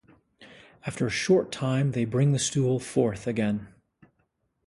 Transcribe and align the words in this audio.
After 0.83 1.05
a 1.05 1.11
short 1.11 1.51
time 1.51 1.91
they 1.91 2.05
bring 2.05 2.31
the 2.31 2.39
stool 2.39 2.79
forth 2.79 3.27
again. 3.27 3.67